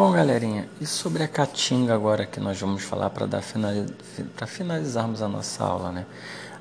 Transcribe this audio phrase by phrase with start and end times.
[0.00, 3.44] Bom, galerinha, e sobre a caatinga agora que nós vamos falar para dar
[4.34, 6.06] para finalizarmos a nossa aula, né?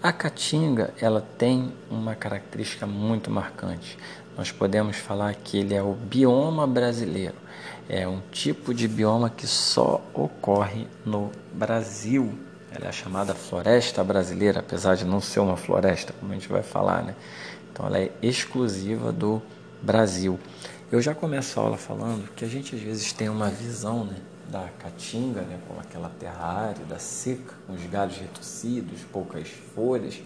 [0.00, 3.98] A caatinga, ela tem uma característica muito marcante.
[4.38, 7.34] Nós podemos falar que ele é o bioma brasileiro.
[7.88, 12.38] É um tipo de bioma que só ocorre no Brasil.
[12.70, 16.62] Ela é chamada floresta brasileira, apesar de não ser uma floresta, como a gente vai
[16.62, 17.16] falar, né?
[17.72, 19.42] Então ela é exclusiva do
[19.82, 20.38] Brasil.
[20.92, 24.16] Eu já começo a aula falando que a gente às vezes tem uma visão né,
[24.50, 30.22] da caatinga, né, como aquela terra árida, seca, com os galhos retorcidos, poucas folhas.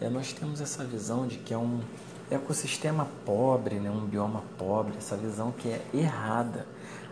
[0.00, 1.80] É, nós temos essa visão de que é um
[2.30, 6.66] ecossistema pobre, né, um bioma pobre, essa visão que é errada.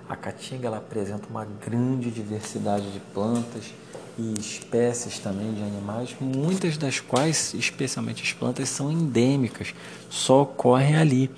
[0.06, 3.72] A caatinga ela apresenta uma grande diversidade de plantas
[4.18, 9.74] e espécies também de animais, muitas das quais, especialmente as plantas, são endêmicas,
[10.10, 11.30] só ocorrem ali.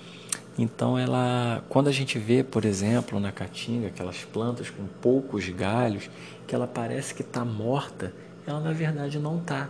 [0.56, 6.08] Então ela, quando a gente vê, por exemplo, na caatinga, aquelas plantas com poucos galhos,
[6.46, 8.12] que ela parece que está morta,
[8.46, 9.68] ela na verdade não está.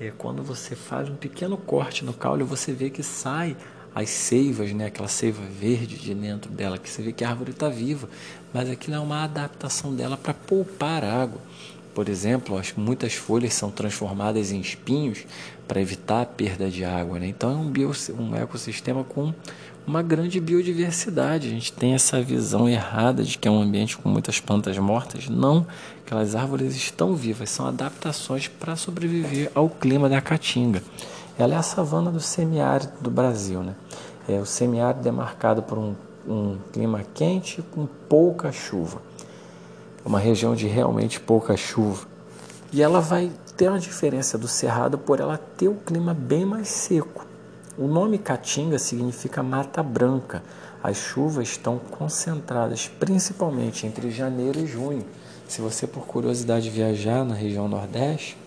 [0.00, 3.56] É, quando você faz um pequeno corte no caule, você vê que sai
[3.94, 7.50] as seivas, né, aquela seiva verde de dentro dela, que você vê que a árvore
[7.50, 8.08] está viva,
[8.54, 11.40] mas aquilo é uma adaptação dela para poupar água.
[11.94, 15.24] Por exemplo, as, muitas folhas são transformadas em espinhos
[15.66, 17.18] para evitar a perda de água.
[17.18, 17.28] Né?
[17.28, 19.32] Então é um, bio, um ecossistema com
[19.86, 21.48] uma grande biodiversidade.
[21.48, 25.28] A gente tem essa visão errada de que é um ambiente com muitas plantas mortas.
[25.28, 25.66] Não,
[26.04, 30.82] aquelas árvores estão vivas, são adaptações para sobreviver ao clima da caatinga.
[31.38, 33.62] Ela é a savana do semiárido do Brasil.
[33.62, 33.74] Né?
[34.28, 35.94] É, o semiárido é marcado por um,
[36.28, 39.02] um clima quente com pouca chuva.
[40.04, 42.06] É uma região de realmente pouca chuva.
[42.72, 46.68] E ela vai ter uma diferença do cerrado por ela ter o clima bem mais
[46.68, 47.26] seco.
[47.76, 50.42] O nome Caatinga significa mata branca.
[50.82, 55.04] As chuvas estão concentradas principalmente entre janeiro e junho.
[55.46, 58.38] Se você, por curiosidade, viajar na região Nordeste,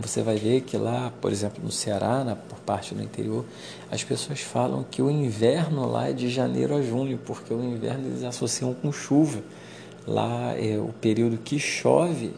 [0.00, 3.44] você vai ver que lá, por exemplo, no Ceará, na, por parte do interior,
[3.90, 8.06] as pessoas falam que o inverno lá é de janeiro a junho, porque o inverno
[8.06, 9.40] eles associam com chuva.
[10.08, 12.32] Lá é o período que chove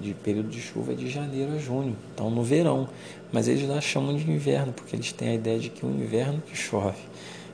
[0.00, 2.88] de período de chuva é de janeiro a junho, então no verão.
[3.30, 6.42] Mas eles lá chamam de inverno, porque eles têm a ideia de que o inverno
[6.44, 6.98] que chove.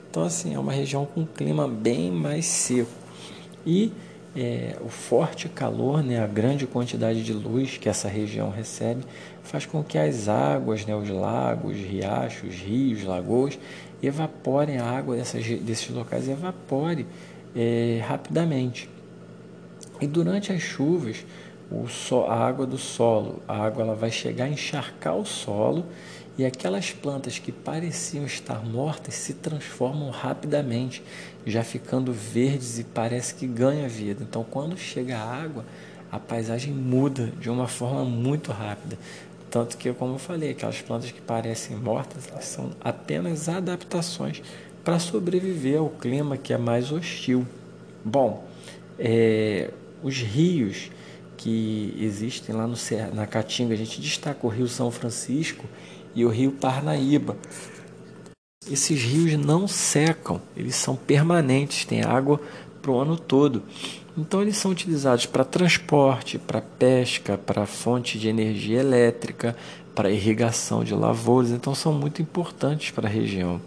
[0.09, 2.89] Então, assim, é uma região com um clima bem mais seco.
[3.63, 3.93] E
[4.35, 9.03] é, o forte calor, né, a grande quantidade de luz que essa região recebe,
[9.43, 13.59] faz com que as águas, né, os lagos, riachos, rios, lagoas,
[14.01, 17.05] evaporem a água dessas, desses locais, evapore
[17.55, 18.89] é, rapidamente.
[20.01, 21.25] E durante as chuvas,
[21.87, 23.41] so, a água do solo.
[23.47, 25.85] A água ela vai chegar a encharcar o solo
[26.37, 31.03] e aquelas plantas que pareciam estar mortas se transformam rapidamente,
[31.45, 34.23] já ficando verdes e parece que ganha vida.
[34.23, 35.65] Então, quando chega a água,
[36.11, 38.97] a paisagem muda de uma forma muito rápida.
[39.51, 44.41] Tanto que, como eu falei, aquelas plantas que parecem mortas, são apenas adaptações
[44.83, 47.45] para sobreviver ao clima que é mais hostil.
[48.05, 48.47] Bom,
[48.97, 49.71] é,
[50.03, 50.91] os rios
[51.37, 52.75] que existem lá no,
[53.13, 53.73] na Caatinga.
[53.73, 55.65] A gente destaca o Rio São Francisco
[56.13, 57.37] e o Rio Parnaíba.
[58.69, 62.39] Esses rios não secam, eles são permanentes, tem água
[62.81, 63.63] para o ano todo.
[64.17, 69.55] Então, eles são utilizados para transporte, para pesca, para fonte de energia elétrica,
[69.95, 71.51] para irrigação de lavouras.
[71.51, 73.61] Então, são muito importantes para a região.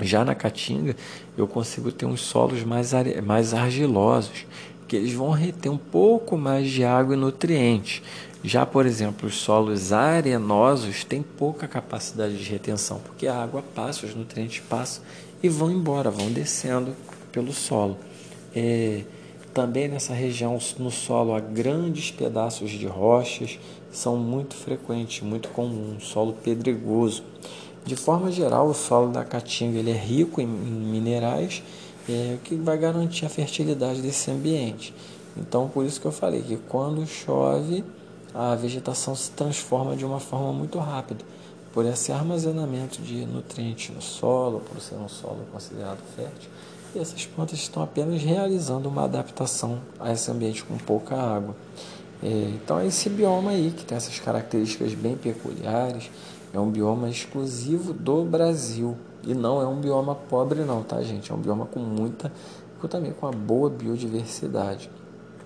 [0.00, 0.96] Já na Caatinga,
[1.36, 2.90] eu consigo ter uns solos mais,
[3.24, 4.44] mais argilosos
[4.90, 8.02] que eles vão reter um pouco mais de água e nutrientes.
[8.42, 14.04] Já, por exemplo, os solos arenosos têm pouca capacidade de retenção, porque a água passa,
[14.04, 15.04] os nutrientes passam
[15.40, 16.96] e vão embora, vão descendo
[17.30, 17.98] pelo solo.
[18.52, 19.04] É,
[19.54, 23.60] também nessa região, no solo, há grandes pedaços de rochas,
[23.92, 27.22] são muito frequentes, muito comuns, solo pedregoso.
[27.84, 31.62] De forma geral, o solo da Caatinga ele é rico em minerais
[32.08, 34.94] é, que vai garantir a fertilidade desse ambiente.
[35.36, 37.84] Então, por isso que eu falei que quando chove,
[38.34, 41.24] a vegetação se transforma de uma forma muito rápida,
[41.72, 46.50] por esse armazenamento de nutrientes no solo, por ser um solo considerado fértil,
[46.94, 51.54] e essas plantas estão apenas realizando uma adaptação a esse ambiente com pouca água.
[52.22, 56.10] É, então, é esse bioma aí que tem essas características bem peculiares,
[56.52, 58.96] é um bioma exclusivo do Brasil.
[59.22, 61.30] E não é um bioma pobre não, tá, gente?
[61.30, 62.32] É um bioma com muita,
[62.88, 64.90] também com uma boa biodiversidade.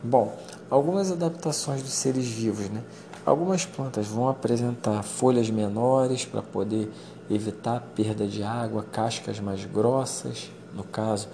[0.02, 0.36] Bom,
[0.70, 2.82] algumas adaptações dos seres vivos, né?
[3.24, 6.92] Algumas plantas vão apresentar folhas menores para poder
[7.30, 11.28] evitar perda de água, cascas mais grossas, no caso,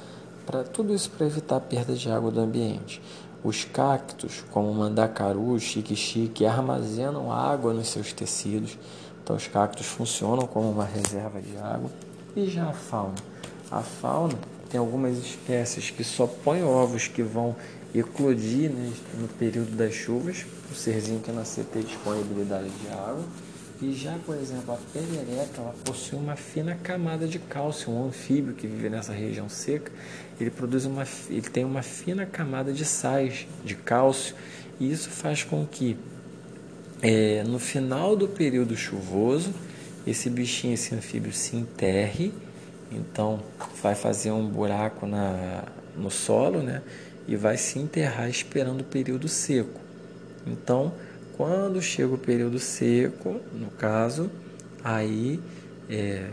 [0.46, 3.02] para tudo isso para evitar a perda de água do ambiente.
[3.42, 8.78] Os cactos, como mandacaru, xique-xique, armazenam água nos seus tecidos.
[9.22, 11.90] Então, os cactos funcionam como uma reserva de água.
[12.36, 13.16] E já a fauna?
[13.70, 14.38] A fauna
[14.68, 17.56] tem algumas espécies que só põem ovos que vão
[17.94, 20.46] eclodir né, no período das chuvas.
[20.70, 23.24] O serzinho que nascer tem disponibilidade de água.
[23.82, 28.52] E já, por exemplo, a perereca, ela possui uma fina camada de cálcio, um anfíbio
[28.52, 29.90] que vive nessa região seca,
[30.38, 34.34] ele produz uma, ele tem uma fina camada de sais, de cálcio,
[34.78, 35.96] e isso faz com que
[37.00, 39.50] é, no final do período chuvoso,
[40.06, 42.32] esse bichinho, esse anfíbio se enterre,
[42.90, 43.40] então
[43.82, 45.64] vai fazer um buraco na,
[45.96, 46.82] no solo, né?
[47.28, 49.80] E vai se enterrar esperando o período seco.
[50.46, 50.92] Então,
[51.36, 54.30] quando chega o período seco, no caso,
[54.82, 55.40] aí,
[55.88, 56.30] é,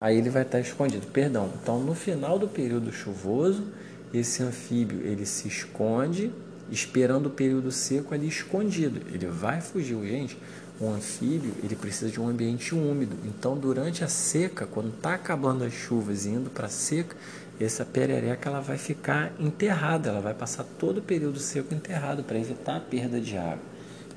[0.00, 1.06] aí ele vai estar escondido.
[1.06, 1.50] Perdão.
[1.62, 3.64] Então, no final do período chuvoso,
[4.12, 6.30] esse anfíbio ele se esconde,
[6.70, 9.00] esperando o período seco ali escondido.
[9.12, 9.96] Ele vai fugir.
[10.06, 10.38] Gente,
[10.80, 13.16] o anfíbio ele precisa de um ambiente úmido.
[13.24, 17.16] Então, durante a seca, quando está acabando as chuvas e indo para a seca,
[17.58, 22.38] essa perereca ela vai ficar enterrada, ela vai passar todo o período seco enterrado para
[22.38, 23.76] evitar a perda de água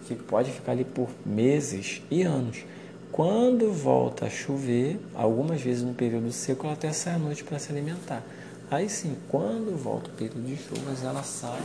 [0.09, 2.63] que pode ficar ali por meses e anos.
[3.11, 7.59] Quando volta a chover, algumas vezes no período seco, ela até sai à noite para
[7.59, 8.23] se alimentar.
[8.71, 11.61] Aí sim, quando volta o período de chuvas, ela sai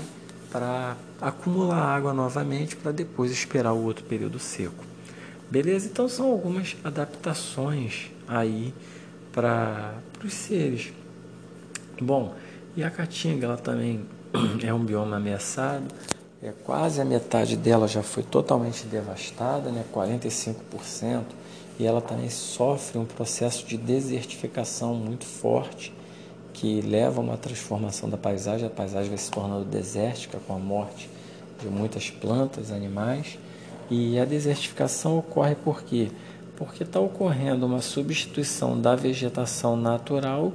[0.55, 4.85] para acumular água novamente para depois esperar o outro período seco.
[5.51, 5.89] Beleza?
[5.89, 8.73] Então são algumas adaptações aí
[9.33, 10.93] para os seres.
[12.01, 12.37] Bom,
[12.77, 14.07] e a caatinga ela também
[14.63, 15.87] é um bioma ameaçado
[16.45, 21.23] é, quase a metade dela já foi totalmente devastada, né, 45%,
[21.79, 25.91] e ela também sofre um processo de desertificação muito forte,
[26.55, 30.59] que leva a uma transformação da paisagem, a paisagem vai se tornando desértica com a
[30.59, 31.11] morte
[31.61, 33.39] de muitas plantas, animais,
[33.91, 36.11] e a desertificação ocorre por quê?
[36.57, 40.53] Porque está ocorrendo uma substituição da vegetação natural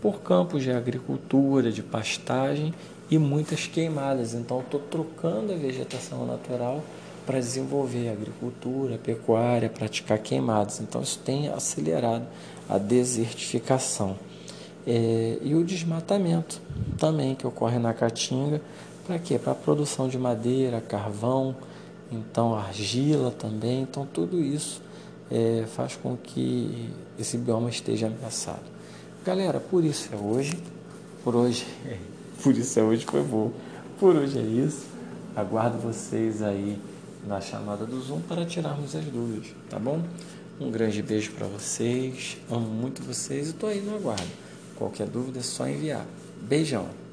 [0.00, 2.74] por campos de agricultura, de pastagem
[3.10, 4.34] e muitas queimadas.
[4.34, 6.82] Então, estou trocando a vegetação natural
[7.26, 10.80] para desenvolver agricultura, pecuária, praticar queimadas.
[10.80, 12.26] Então, isso tem acelerado
[12.68, 14.16] a desertificação.
[14.86, 16.60] É, e o desmatamento
[16.98, 18.60] também que ocorre na Caatinga,
[19.06, 19.38] para quê?
[19.38, 21.54] Para a produção de madeira, carvão,
[22.10, 23.82] então argila também.
[23.82, 24.80] Então, tudo isso
[25.30, 28.62] é, faz com que esse bioma esteja ameaçado.
[29.24, 30.58] Galera, por isso é hoje.
[31.22, 31.98] Por hoje é
[32.42, 33.50] por isso hoje foi bom.
[33.98, 34.86] Por hoje é isso.
[35.34, 36.78] Aguardo vocês aí
[37.26, 40.02] na chamada do Zoom para tirarmos as dúvidas, tá bom?
[40.60, 42.36] Um grande beijo para vocês.
[42.50, 44.43] Amo muito vocês e estou aí no aguardo.
[44.76, 46.06] Qualquer dúvida é só enviar.
[46.42, 47.03] Beijão.